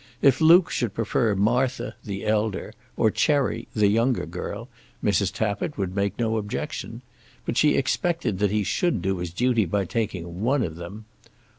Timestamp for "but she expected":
7.45-8.39